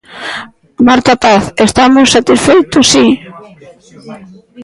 Marta 0.87 1.13
Paz: 1.23 1.43
Estamos 1.67 2.07
satisfeitos, 2.15 2.85
si. 2.93 3.05